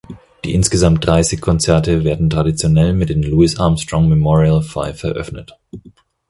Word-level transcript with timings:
Die 0.45 0.55
insgesamt 0.55 1.05
dreißig 1.05 1.41
Konzerte 1.41 2.03
werden 2.03 2.27
traditionell 2.31 2.93
mit 2.93 3.09
den 3.09 3.21
"Louis 3.21 3.59
Armstrong 3.59 4.09
Memorial 4.09 4.63
Five" 4.63 5.03
eröffnet. 5.03 5.53